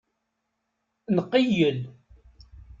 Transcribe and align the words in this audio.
Nqeyyel. 1.15 1.79